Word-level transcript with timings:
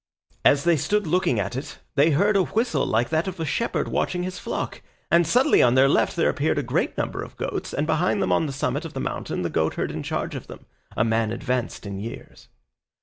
As 0.43 0.63
they 0.63 0.77
stood 0.77 1.05
looking 1.05 1.39
at 1.39 1.55
it 1.55 1.77
they 1.93 2.09
heard 2.09 2.35
a 2.35 2.41
whistle 2.45 2.87
like 2.87 3.09
that 3.09 3.27
of 3.27 3.39
a 3.39 3.45
shepherd 3.45 3.87
watching 3.87 4.23
his 4.23 4.39
flock, 4.39 4.81
and 5.11 5.27
suddenly 5.27 5.61
on 5.61 5.75
their 5.75 5.87
left 5.87 6.15
there 6.15 6.27
appeared 6.31 6.57
a 6.57 6.63
great 6.63 6.97
number 6.97 7.21
of 7.21 7.37
goats 7.37 7.71
and 7.71 7.85
behind 7.85 8.19
them 8.19 8.31
on 8.31 8.47
the 8.47 8.51
summit 8.51 8.83
of 8.83 8.93
the 8.95 8.99
mountain 8.99 9.43
the 9.43 9.49
goatherd 9.51 9.91
in 9.91 10.01
charge 10.01 10.33
of 10.33 10.47
them, 10.47 10.65
a 10.97 11.03
man 11.03 11.31
advanced 11.31 11.85
in 11.85 11.99
years. 11.99 12.47